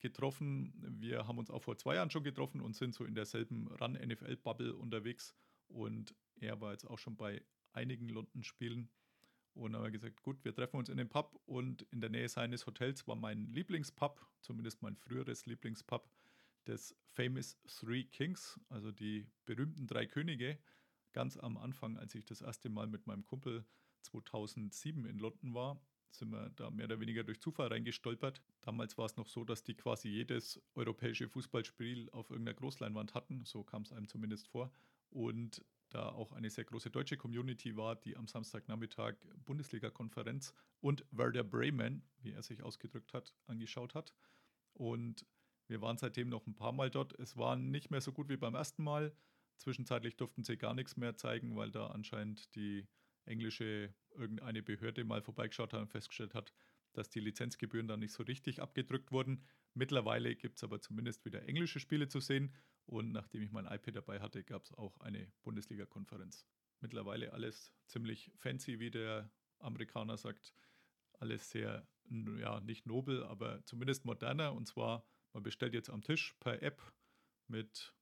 [0.00, 0.72] getroffen.
[1.00, 4.74] Wir haben uns auch vor zwei Jahren schon getroffen und sind so in derselben Run-NFL-Bubble
[4.74, 5.36] unterwegs.
[5.68, 8.90] Und er war jetzt auch schon bei einigen London-Spielen.
[9.54, 12.28] Und haben wir gesagt, gut, wir treffen uns in dem Pub und in der Nähe
[12.28, 16.08] seines Hotels war mein Lieblingspub, zumindest mein früheres Lieblingspub,
[16.66, 20.58] des Famous Three Kings, also die berühmten drei Könige.
[21.12, 23.64] Ganz am Anfang, als ich das erste Mal mit meinem Kumpel
[24.02, 25.80] 2007 in London war,
[26.10, 28.42] sind wir da mehr oder weniger durch Zufall reingestolpert.
[28.62, 33.44] Damals war es noch so, dass die quasi jedes europäische Fußballspiel auf irgendeiner Großleinwand hatten,
[33.44, 34.72] so kam es einem zumindest vor.
[35.10, 41.44] Und da auch eine sehr große deutsche Community war, die am Samstagnachmittag Bundesliga-Konferenz und Werder
[41.44, 44.14] Bremen, wie er sich ausgedrückt hat, angeschaut hat.
[44.72, 45.26] Und
[45.66, 47.18] wir waren seitdem noch ein paar Mal dort.
[47.18, 49.12] Es war nicht mehr so gut wie beim ersten Mal.
[49.56, 52.88] Zwischenzeitlich durften sie gar nichts mehr zeigen, weil da anscheinend die
[53.24, 56.52] englische irgendeine Behörde mal vorbeigeschaut hat und festgestellt hat,
[56.92, 59.44] dass die Lizenzgebühren dann nicht so richtig abgedrückt wurden.
[59.74, 62.54] Mittlerweile gibt es aber zumindest wieder englische Spiele zu sehen
[62.86, 66.44] und nachdem ich mein iPad dabei hatte, gab es auch eine Bundesliga-Konferenz.
[66.80, 70.52] Mittlerweile alles ziemlich fancy, wie der Amerikaner sagt.
[71.12, 74.54] Alles sehr, ja, nicht nobel, aber zumindest moderner.
[74.54, 76.82] Und zwar, man bestellt jetzt am Tisch per App
[77.46, 77.94] mit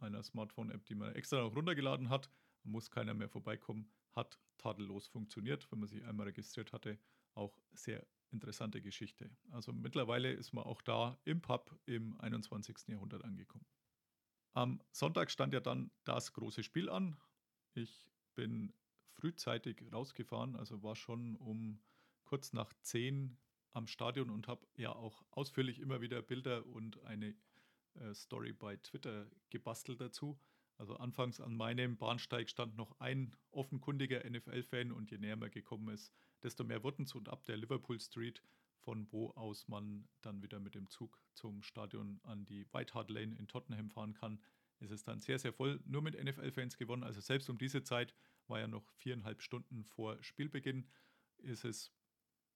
[0.00, 2.30] einer Smartphone-App, die man extra noch runtergeladen hat.
[2.62, 3.92] Muss keiner mehr vorbeikommen.
[4.12, 6.98] Hat tadellos funktioniert, wenn man sich einmal registriert hatte.
[7.34, 9.30] Auch sehr interessante Geschichte.
[9.50, 12.88] Also mittlerweile ist man auch da im Pub im 21.
[12.88, 13.66] Jahrhundert angekommen.
[14.52, 17.16] Am Sonntag stand ja dann das große Spiel an.
[17.74, 18.72] Ich bin
[19.12, 21.80] frühzeitig rausgefahren, also war schon um
[22.24, 23.36] kurz nach 10
[23.72, 27.34] am Stadion und habe ja auch ausführlich immer wieder Bilder und eine
[27.94, 30.38] äh, Story bei Twitter gebastelt dazu.
[30.80, 35.92] Also anfangs an meinem Bahnsteig stand noch ein offenkundiger NFL-Fan und je näher man gekommen
[35.92, 36.10] ist,
[36.42, 38.42] desto mehr wurden es und ab der Liverpool Street,
[38.78, 43.10] von wo aus man dann wieder mit dem Zug zum Stadion an die White Hart
[43.10, 44.42] Lane in Tottenham fahren kann,
[44.78, 47.04] ist es dann sehr, sehr voll, nur mit NFL-Fans gewonnen.
[47.04, 48.14] Also selbst um diese Zeit
[48.46, 50.88] war ja noch viereinhalb Stunden vor Spielbeginn,
[51.36, 51.92] ist es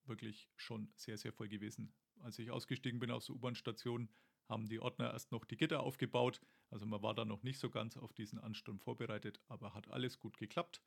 [0.06, 1.92] wirklich schon sehr, sehr voll gewesen.
[2.20, 4.08] Als ich ausgestiegen bin aus der U-Bahn-Station,
[4.48, 6.40] haben die Ordner erst noch die Gitter aufgebaut.
[6.74, 10.18] Also man war da noch nicht so ganz auf diesen Ansturm vorbereitet, aber hat alles
[10.18, 10.82] gut geklappt.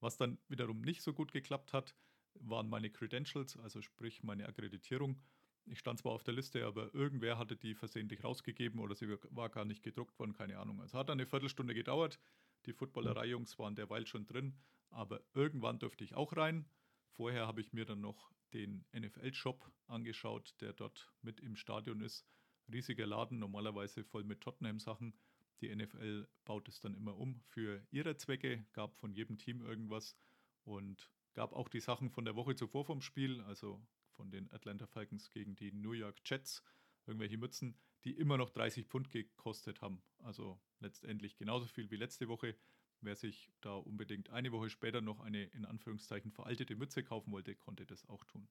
[0.00, 1.94] Was dann wiederum nicht so gut geklappt hat,
[2.34, 5.22] waren meine Credentials, also sprich meine Akkreditierung.
[5.66, 9.48] Ich stand zwar auf der Liste, aber irgendwer hatte die versehentlich rausgegeben oder sie war
[9.48, 10.80] gar nicht gedruckt worden, keine Ahnung.
[10.80, 12.18] Es hat eine Viertelstunde gedauert.
[12.66, 14.58] Die Footballerei-Jungs waren derweil schon drin,
[14.90, 16.68] aber irgendwann durfte ich auch rein.
[17.10, 22.26] Vorher habe ich mir dann noch den NFL-Shop angeschaut, der dort mit im Stadion ist
[22.72, 25.14] riesiger Laden, normalerweise voll mit Tottenham-Sachen.
[25.60, 30.16] Die NFL baut es dann immer um für ihre Zwecke, gab von jedem Team irgendwas
[30.64, 34.86] und gab auch die Sachen von der Woche zuvor vom Spiel, also von den Atlanta
[34.86, 36.62] Falcons gegen die New York Jets,
[37.06, 40.02] irgendwelche Mützen, die immer noch 30 Pfund gekostet haben.
[40.18, 42.56] Also letztendlich genauso viel wie letzte Woche.
[43.00, 47.54] Wer sich da unbedingt eine Woche später noch eine in Anführungszeichen veraltete Mütze kaufen wollte,
[47.54, 48.48] konnte das auch tun.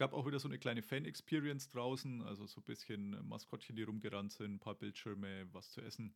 [0.00, 4.32] Gab auch wieder so eine kleine Fan-Experience draußen, also so ein bisschen Maskottchen, die rumgerannt
[4.32, 6.14] sind, ein paar Bildschirme, was zu essen.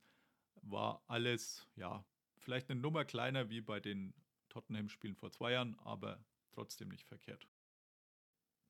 [0.63, 2.03] War alles, ja,
[2.39, 4.15] vielleicht eine Nummer kleiner wie bei den
[4.49, 7.47] Tottenham-Spielen vor zwei Jahren, aber trotzdem nicht verkehrt.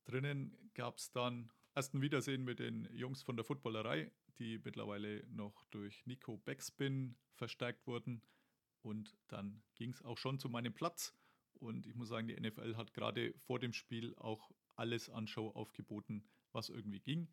[0.05, 5.24] Drinnen gab es dann erst ein Wiedersehen mit den Jungs von der Footballerei, die mittlerweile
[5.29, 8.20] noch durch Nico Backspin verstärkt wurden.
[8.83, 11.14] Und dann ging es auch schon zu meinem Platz.
[11.61, 15.51] Und ich muss sagen, die NFL hat gerade vor dem Spiel auch alles an Show
[15.51, 17.29] aufgeboten, was irgendwie ging.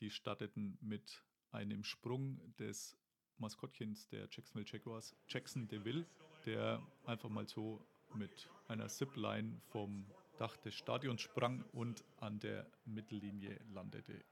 [0.00, 2.96] Die starteten mit einem Sprung des
[3.38, 6.06] Maskottchens der Jacksonville Jaguars, Jackson DeVille,
[6.44, 10.06] der einfach mal so mit einer Zipline vom
[10.38, 14.24] Dach des Stadions sprang und an der Mittellinie landete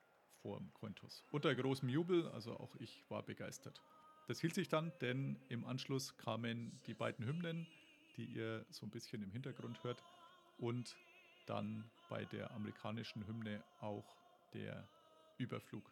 [0.42, 1.24] vor dem Cointos.
[1.32, 3.82] Unter großem Jubel, also auch ich war begeistert.
[4.28, 7.66] Das hielt sich dann, denn im Anschluss kamen die beiden Hymnen,
[8.16, 10.02] die ihr so ein bisschen im Hintergrund hört,
[10.58, 10.96] und
[11.46, 14.16] dann bei der amerikanischen Hymne auch
[14.52, 14.88] der
[15.38, 15.90] Überflug.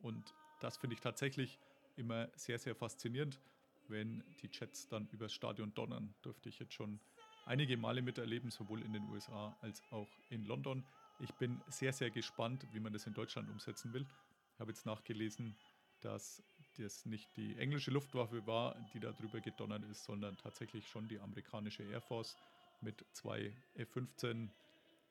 [0.00, 1.58] Und das finde ich tatsächlich
[1.96, 3.40] immer sehr, sehr faszinierend,
[3.88, 6.14] wenn die Jets dann übers Stadion donnern.
[6.24, 7.00] Dürfte ich jetzt schon
[7.44, 10.84] einige Male miterleben, sowohl in den USA als auch in London.
[11.20, 14.06] Ich bin sehr, sehr gespannt, wie man das in Deutschland umsetzen will.
[14.54, 15.56] Ich habe jetzt nachgelesen,
[16.00, 16.42] dass
[16.76, 21.18] das nicht die englische Luftwaffe war, die da drüber gedonnert ist, sondern tatsächlich schon die
[21.18, 22.36] amerikanische Air Force
[22.80, 24.50] mit zwei F-15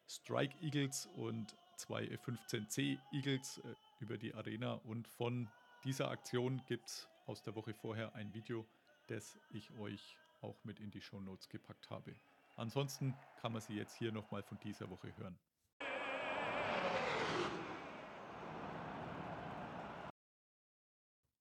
[0.08, 4.74] Strike Eagles und zwei F-15C Eagles äh, über die Arena.
[4.74, 5.50] Und von
[5.84, 8.66] dieser Aktion gibt es aus der Woche vorher ein Video,
[9.08, 12.16] das ich euch auch mit in die Show Notes gepackt habe.
[12.56, 15.38] Ansonsten kann man sie jetzt hier nochmal von dieser Woche hören.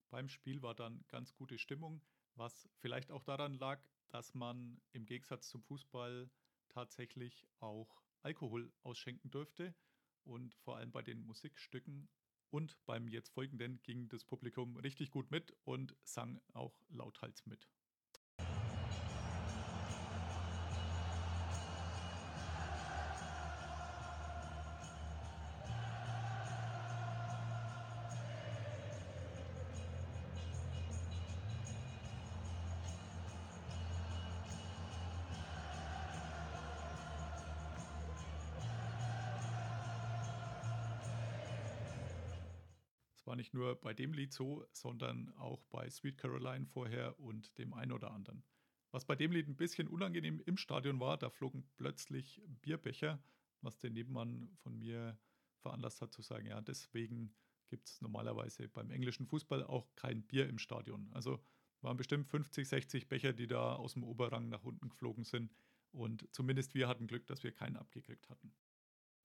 [0.09, 2.01] Beim Spiel war dann ganz gute Stimmung,
[2.35, 6.29] was vielleicht auch daran lag, dass man im Gegensatz zum Fußball
[6.69, 9.75] tatsächlich auch Alkohol ausschenken durfte
[10.23, 12.09] und vor allem bei den Musikstücken
[12.49, 17.69] und beim jetzt folgenden ging das Publikum richtig gut mit und sang auch lauthals mit.
[43.35, 47.73] War nicht nur bei dem Lied so, sondern auch bei Sweet Caroline vorher und dem
[47.73, 48.45] einen oder anderen.
[48.91, 53.21] Was bei dem Lied ein bisschen unangenehm im Stadion war, da flogen plötzlich Bierbecher,
[53.59, 55.19] was den Nebenmann von mir
[55.57, 57.35] veranlasst hat zu sagen, ja, deswegen
[57.67, 61.09] gibt es normalerweise beim englischen Fußball auch kein Bier im Stadion.
[61.11, 61.43] Also
[61.81, 65.51] waren bestimmt 50, 60 Becher, die da aus dem Oberrang nach unten geflogen sind.
[65.91, 68.55] Und zumindest wir hatten Glück, dass wir keinen abgekriegt hatten.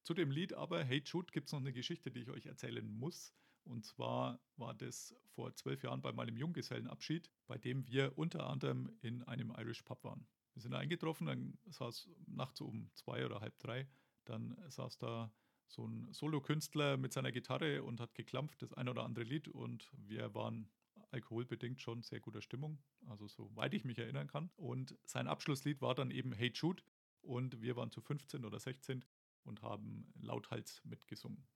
[0.02, 2.90] Zu dem Lied aber, Hey Jude, gibt es noch eine Geschichte, die ich euch erzählen
[2.90, 3.32] muss.
[3.70, 8.90] Und zwar war das vor zwölf Jahren bei meinem Junggesellenabschied, bei dem wir unter anderem
[9.00, 10.26] in einem Irish Pub waren.
[10.54, 13.88] Wir sind eingetroffen, dann saß nachts um zwei oder halb drei,
[14.24, 15.32] dann saß da
[15.68, 19.88] so ein Solokünstler mit seiner Gitarre und hat geklampft das ein oder andere Lied und
[19.96, 20.68] wir waren
[21.12, 24.50] alkoholbedingt schon sehr guter Stimmung, also soweit ich mich erinnern kann.
[24.56, 26.82] Und sein Abschlusslied war dann eben Hey Jude
[27.22, 29.04] und wir waren zu 15 oder 16
[29.44, 31.46] und haben lauthals mitgesungen.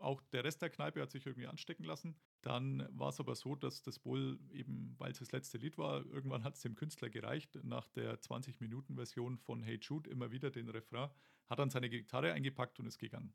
[0.00, 2.16] Auch der Rest der Kneipe hat sich irgendwie anstecken lassen.
[2.40, 6.06] Dann war es aber so, dass das wohl eben, weil es das letzte Lied war,
[6.06, 10.70] irgendwann hat es dem Künstler gereicht, nach der 20-Minuten-Version von Hey Jude immer wieder den
[10.70, 11.10] Refrain,
[11.48, 13.34] hat dann seine Gitarre eingepackt und ist gegangen.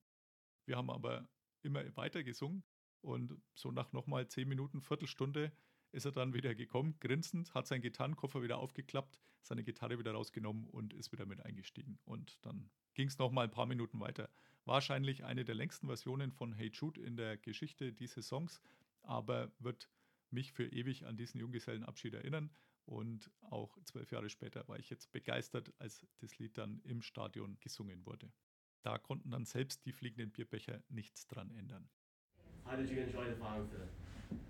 [0.65, 1.29] Wir haben aber
[1.61, 2.63] immer weiter gesungen
[3.01, 5.51] und so nach nochmal 10 Minuten, Viertelstunde
[5.91, 10.67] ist er dann wieder gekommen, grinsend, hat seinen Gitarrenkoffer wieder aufgeklappt, seine Gitarre wieder rausgenommen
[10.67, 11.99] und ist wieder mit eingestiegen.
[12.03, 14.29] Und dann ging es nochmal ein paar Minuten weiter.
[14.65, 18.61] Wahrscheinlich eine der längsten Versionen von Hey Jude in der Geschichte dieses Songs,
[19.03, 19.89] aber wird
[20.31, 22.49] mich für ewig an diesen Junggesellenabschied erinnern.
[22.85, 27.57] Und auch zwölf Jahre später war ich jetzt begeistert, als das Lied dann im Stadion
[27.59, 28.31] gesungen wurde.
[28.81, 31.87] Da konnten dann selbst die fliegenden Bierbecher nichts dran ändern.
[32.65, 33.87] How did you enjoy the fans today?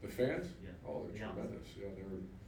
[0.02, 0.48] The fans?
[0.62, 0.72] Yeah.
[0.86, 1.34] Oh, they're Yeah.
[1.34, 1.76] tremendous.
[1.76, 2.45] Yeah, they're.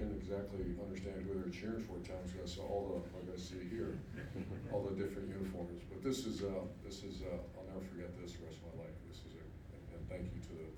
[0.00, 2.84] I couldn't exactly understand who they were cheering for at times because I saw all
[2.88, 4.00] the, like I see here,
[4.72, 5.84] all the different uniforms.
[5.92, 8.88] But this is, uh, this is, uh, I'll never forget this the rest of my
[8.88, 8.96] life.
[9.04, 9.44] This is a,
[9.76, 10.68] and, and thank you to the,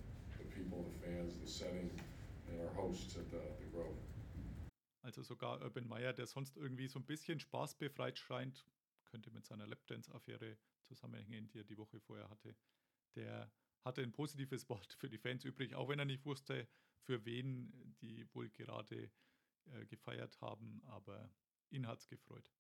[0.43, 1.87] the people, the fans, the setting,
[2.51, 3.95] and our hosts at the, the Grove.
[5.07, 8.67] Also sogar Urban Meyer, der sonst irgendwie so ein bisschen spaßbefreit scheint,
[9.05, 12.57] könnte mit seiner Lapdance-Affäre zusammenhängen, die er die Woche vorher hatte.
[13.15, 13.49] Der
[13.85, 16.67] hatte ein positives Wort für die Fans übrig, auch wenn er nicht wusste,
[17.03, 19.11] für wen die wohl gerade
[19.67, 21.31] äh, gefeiert haben, aber
[21.71, 22.51] ihn hat es gefreut.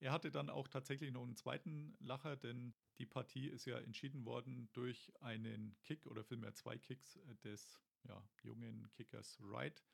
[0.00, 4.24] Er hatte dann auch tatsächlich noch einen zweiten Lacher, denn die Partie ist ja entschieden
[4.24, 9.84] worden durch einen Kick oder vielmehr zwei Kicks des ja, jungen Kickers Wright,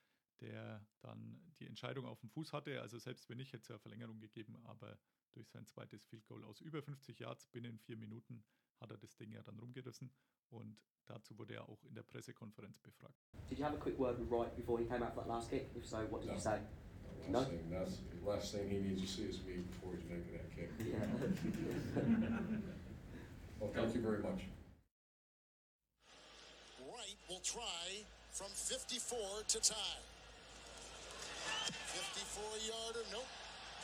[0.40, 2.80] der dann die Entscheidung auf dem Fuß hatte.
[2.80, 4.98] Also selbst wenn nicht, hätte es ja Verlängerung gegeben, aber
[5.32, 8.44] durch sein zweites Field Goal aus über 50 Yards binnen vier Minuten
[8.80, 10.10] hat er das Ding ja dann rumgerissen
[10.50, 13.14] und dazu wurde er auch in der Pressekonferenz befragt.
[13.48, 15.50] Did you have a quick word with Wright before he came out for that last
[15.50, 15.66] kick?
[15.76, 16.34] If so, what did No.
[16.34, 16.60] you say?
[17.24, 17.38] The No?
[17.40, 20.32] last thing, that's, the last thing he needs to see is me before he's making
[20.32, 20.70] that kick.
[23.60, 24.42] Well, thank you very much.
[26.78, 29.98] Wright will try from 54 to tie.
[31.66, 33.26] 54 yarder, nope.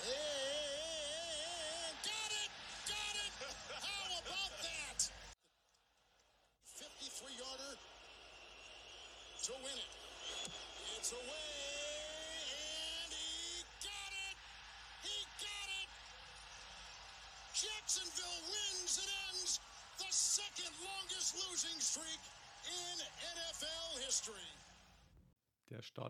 [0.07, 0.94] And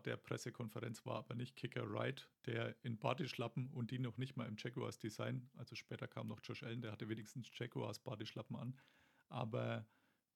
[0.04, 4.46] Der Pressekonferenz war aber nicht Kicker Wright, der in Badeschlappen und die noch nicht mal
[4.46, 8.78] im Jaguars Design, also später kam noch Josh Allen, der hatte wenigstens Jaguars Badeschlappen an,
[9.28, 9.86] aber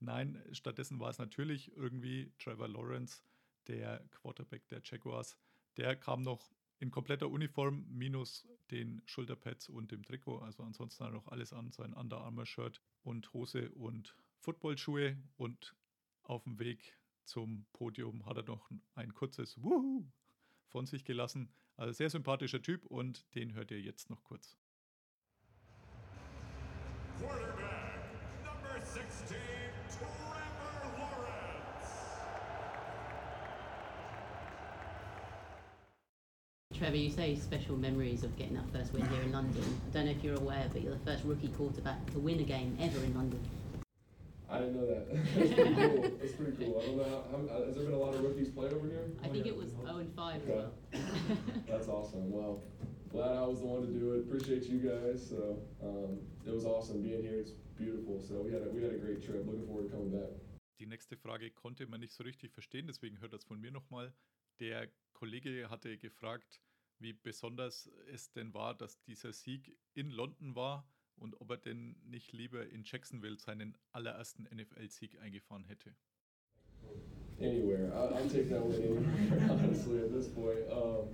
[0.01, 3.23] nein, stattdessen war es natürlich irgendwie Trevor Lawrence,
[3.67, 5.37] der Quarterback der Jaguars,
[5.77, 6.51] der kam noch
[6.81, 11.53] in kompletter Uniform minus den Schulterpads und dem Trikot, also ansonsten hat er noch alles
[11.53, 15.17] an, sein Under Armour Shirt und Hose und Footballschuhe.
[15.37, 15.75] Und
[16.23, 16.97] auf dem Weg
[17.29, 20.05] zum Podium hat er noch ein kurzes Wuhu
[20.67, 21.51] von sich gelassen.
[21.77, 24.57] Also sehr sympathischer Typ und den hört ihr jetzt noch kurz.
[27.19, 28.01] Quarterback,
[28.45, 29.37] number 16,
[29.89, 30.39] Trevor
[30.99, 31.93] Lawrence.
[36.75, 39.63] Trevor, you say special memories of getting that first win here in London.
[39.63, 42.45] I don't know if you're aware, but you're the first rookie quarterback to win a
[42.45, 43.41] game ever in London.
[44.51, 45.09] I didn't know that.
[45.35, 46.11] That's pretty cool.
[46.21, 46.81] That's pretty cool.
[46.81, 49.11] I don't know how, how has there been a lot of rookies play over here?
[49.23, 50.53] I think it was 0 and 5 as Okay.
[50.57, 50.73] well.
[51.69, 52.31] That's awesome.
[52.33, 52.63] Well,
[53.11, 54.21] glad I was the one to do it.
[54.21, 55.29] Appreciate you guys.
[55.29, 57.39] So um, it was awesome being here.
[57.39, 58.21] It's beautiful.
[58.27, 59.45] So we had a, we had a great trip.
[59.47, 60.31] Looking forward to coming back.
[60.81, 64.13] Die nächste Frage konnte man nicht so richtig verstehen, deswegen hört das von mir nochmal.
[64.61, 66.61] Der Kollege hatte gefragt,
[67.01, 71.97] wie besonders es denn war, dass dieser Sieg in London war und ob er denn
[72.05, 75.95] nicht lieber in Jacksonville seinen allerersten NFL-Sieg eingefahren hätte.
[77.41, 78.75] Anywhere, I'll take that one.
[79.51, 81.09] Honestly, at this point, um,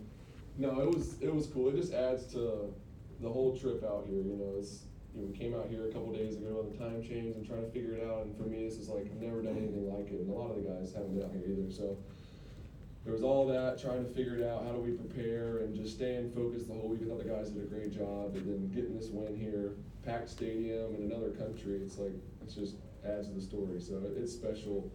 [0.57, 1.69] no, it was it was cool.
[1.69, 2.73] It just adds to
[3.21, 4.23] the whole trip out here.
[4.23, 6.79] You know, it's you know, we came out here a couple days ago on the
[6.79, 8.25] time change and trying to figure it out.
[8.25, 10.51] And for me, this is like I've never done anything like it, and a lot
[10.51, 11.71] of the guys haven't been out here either.
[11.71, 11.99] So
[13.05, 14.65] there was all that trying to figure it out.
[14.65, 17.03] How do we prepare and just staying focused the whole week?
[17.05, 19.73] I thought the guys did a great job, and then getting this win here,
[20.05, 21.77] packed stadium in another country.
[21.85, 23.81] It's like it's just adds to the story.
[23.81, 24.91] So it's special.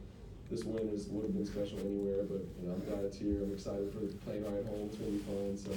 [0.50, 3.43] This win is would have been special anywhere, but you know I'm glad it's here.
[3.43, 4.89] I'm excited for the plane ride home.
[4.89, 5.56] It's gonna be fun.
[5.56, 5.72] So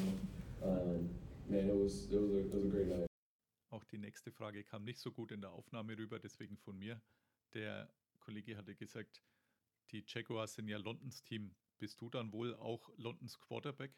[0.65, 1.11] um,
[1.51, 3.07] man, it was it was a, it was a great night.
[3.71, 7.01] Auch die nächste Frage kam nicht so gut in der Aufnahme rüber, deswegen von mir.
[7.53, 7.89] Der
[8.21, 9.23] Kollege hatte gesagt,
[9.91, 11.55] die Jaguars sind ja Londons Team.
[11.83, 13.91] Bist du dann wohl auch Londons Quarterback?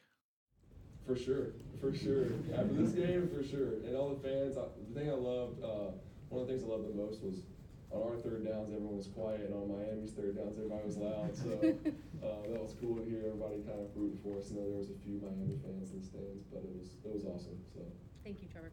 [1.04, 2.32] For sure, for sure.
[2.56, 3.84] After this game, for sure.
[3.84, 5.92] And all the fans, I, the thing I loved, uh,
[6.30, 7.44] one of the things I loved the most was
[7.92, 11.36] on our third downs, everyone was quiet, and on Miami's third downs, everybody was loud.
[11.36, 11.52] So
[12.24, 14.48] uh, that was cool to hear everybody kind of rooting for us.
[14.48, 17.12] I know there was a few Miami fans in the stands, but it was it
[17.12, 17.60] was awesome.
[17.68, 17.84] So
[18.24, 18.72] Thank you, Trevor.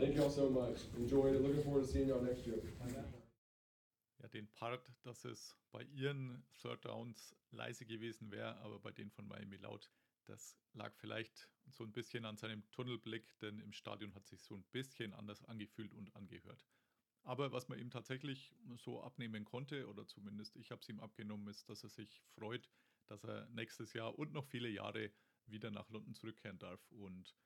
[0.00, 0.88] thank you all so much.
[0.96, 1.44] Enjoyed it.
[1.44, 2.56] Looking forward to seeing y'all next year.
[4.26, 9.12] Ja, den Part, dass es bei ihren Third Downs leise gewesen wäre, aber bei denen
[9.12, 9.92] von Miami laut,
[10.24, 14.56] das lag vielleicht so ein bisschen an seinem Tunnelblick, denn im Stadion hat sich so
[14.56, 16.66] ein bisschen anders angefühlt und angehört.
[17.22, 21.46] Aber was man ihm tatsächlich so abnehmen konnte, oder zumindest ich habe es ihm abgenommen,
[21.46, 22.68] ist, dass er sich freut,
[23.06, 25.12] dass er nächstes Jahr und noch viele Jahre
[25.46, 26.90] wieder nach London zurückkehren darf.
[26.90, 27.36] Und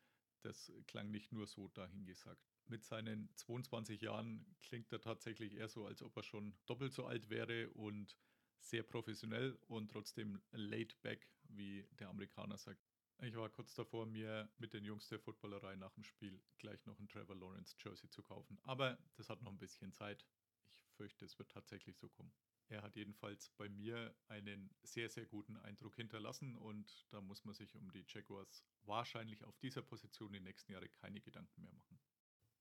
[0.41, 2.50] das klang nicht nur so dahingesagt.
[2.71, 7.05] Mit seinen 22 Jahren klingt er tatsächlich eher so, als ob er schon doppelt so
[7.05, 8.17] alt wäre und
[8.61, 12.87] sehr professionell und trotzdem laid back, wie der Amerikaner sagt.
[13.23, 17.01] Ich war kurz davor, mir mit den Jungs der Footballerei nach dem Spiel gleich noch
[17.01, 18.57] ein Trevor Lawrence Jersey zu kaufen.
[18.63, 20.25] Aber das hat noch ein bisschen Zeit.
[20.71, 22.33] Ich fürchte, es wird tatsächlich so kommen.
[22.69, 27.57] Er hat jedenfalls bei mir einen sehr, sehr guten Eindruck hinterlassen und da muss man
[27.57, 31.99] sich um die Jaguars wahrscheinlich auf dieser Position die nächsten Jahre keine Gedanken mehr machen.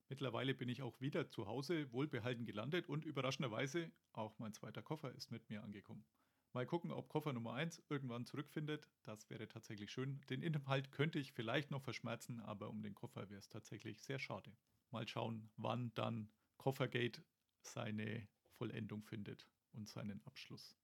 [0.09, 5.13] Mittlerweile bin ich auch wieder zu Hause wohlbehalten gelandet und überraschenderweise auch mein zweiter Koffer
[5.13, 6.03] ist mit mir angekommen.
[6.51, 8.89] Mal gucken, ob Koffer Nummer 1 irgendwann zurückfindet.
[9.03, 10.19] Das wäre tatsächlich schön.
[10.31, 14.17] Den Inhalt könnte ich vielleicht noch verschmerzen, aber um den Koffer wäre es tatsächlich sehr
[14.17, 14.51] schade.
[14.89, 17.23] Mal schauen, wann dann Koffergate
[17.61, 20.75] seine Vollendung findet und seinen Abschluss.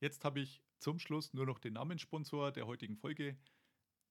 [0.00, 3.38] Jetzt habe ich zum Schluss nur noch den Namenssponsor der heutigen Folge.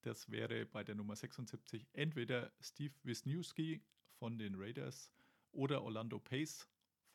[0.02, 3.84] Das wäre bei der Nummer 76 entweder Steve Wisniewski
[4.20, 5.12] von den Raiders
[5.52, 6.68] oder Orlando Pace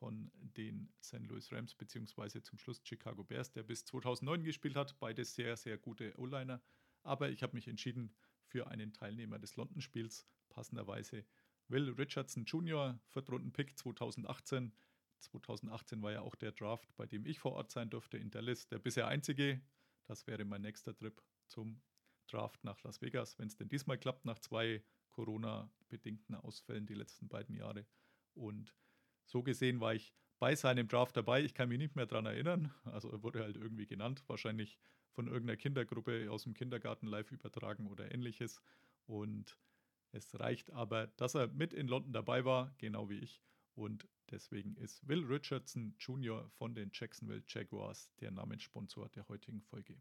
[0.02, 1.26] von den St.
[1.28, 4.98] Louis Rams beziehungsweise zum Schluss Chicago Bears, der bis 2009 gespielt hat.
[4.98, 6.60] Beide sehr, sehr gute O-Liner.
[7.02, 8.12] Aber ich habe mich entschieden
[8.44, 11.24] für einen Teilnehmer des London-Spiels, passenderweise
[11.68, 14.72] Will Richardson Jr., Viertrunden-Pick 2018.
[15.20, 18.66] 2018 war ja auch der Draft, bei dem ich vor Ort sein durfte in Dallas,
[18.66, 19.62] der bisher einzige.
[20.04, 21.80] Das wäre mein nächster Trip zum
[22.26, 24.82] Draft nach Las Vegas, wenn es denn diesmal klappt, nach zwei
[25.12, 27.86] Corona-bedingten Ausfällen die letzten beiden Jahre.
[28.34, 28.74] Und
[29.24, 31.42] so gesehen war ich bei seinem Draft dabei.
[31.42, 32.74] Ich kann mich nicht mehr daran erinnern.
[32.84, 34.78] Also er wurde halt irgendwie genannt, wahrscheinlich
[35.12, 38.60] von irgendeiner Kindergruppe aus dem Kindergarten live übertragen oder ähnliches.
[39.06, 39.56] Und
[40.10, 43.40] es reicht aber, dass er mit in London dabei war, genau wie ich.
[43.74, 46.50] Und deswegen ist Will Richardson Jr.
[46.50, 50.00] von den Jacksonville Jaguars der Namenssponsor der heutigen Folge.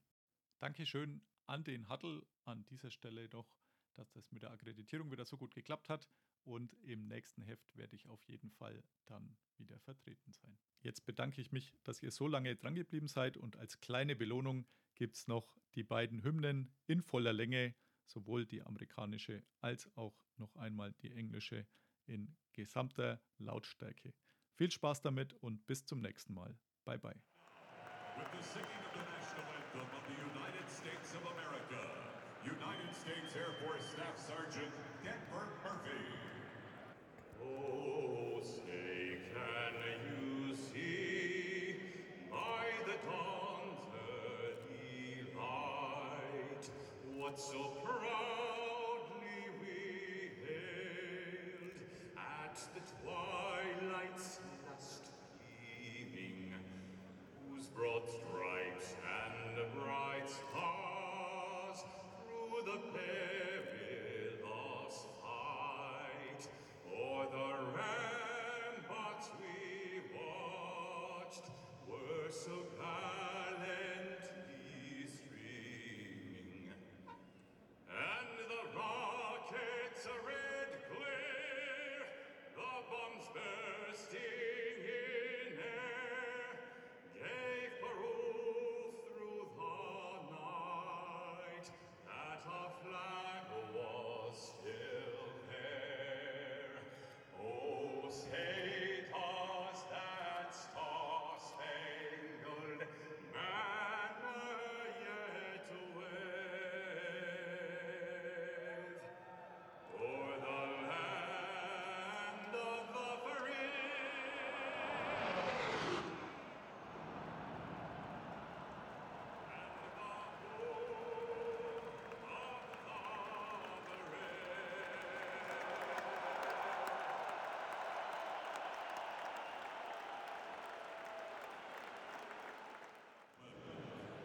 [0.60, 3.56] Dankeschön an den Huddle an dieser Stelle doch,
[3.96, 6.08] dass das mit der Akkreditierung wieder so gut geklappt hat.
[6.44, 10.58] Und im nächsten Heft werde ich auf jeden Fall dann wieder vertreten sein.
[10.82, 14.66] Jetzt bedanke ich mich, dass ihr so lange drangeblieben seid und als kleine Belohnung
[14.96, 17.76] gibt es noch die beiden Hymnen in voller Länge,
[18.06, 21.68] sowohl die amerikanische als auch noch einmal die englische
[22.06, 24.14] in gesamter Lautstärke.
[24.54, 26.58] Viel Spaß damit und bis zum nächsten Mal.
[26.84, 27.22] Bye bye.
[33.02, 34.72] States Air Force Staff Sergeant
[35.04, 36.06] Denver Murphy.
[37.42, 39.74] Oh, say, can
[40.22, 41.78] you see
[42.30, 46.70] by the dawn's early light
[47.18, 51.82] what so proudly we hailed
[52.18, 52.82] at the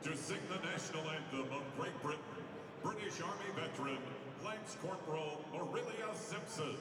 [0.07, 2.23] To sing the national anthem of Great Britain,
[2.81, 3.99] British Army veteran
[4.45, 6.77] Lance Corporal Aurelia Simpson.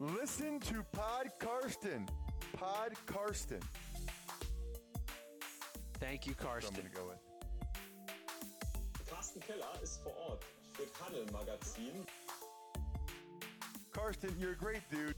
[0.00, 2.08] Listen to Pod Karsten.
[2.54, 3.60] Pod Karsten.
[5.98, 6.74] Thank you, I'm Karsten.
[6.74, 7.18] gonna go with.
[9.10, 12.06] Carsten Keller ist vor Ort für Tunnel Magazin.
[13.92, 15.14] Karsten, you're a great dude.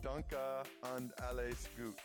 [0.00, 0.62] Danke
[0.94, 1.98] and alles gut.